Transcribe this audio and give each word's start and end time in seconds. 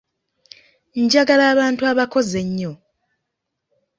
Njagala 1.03 1.43
abantu 1.53 1.81
abakozi 1.91 2.35
ennyo. 2.43 2.71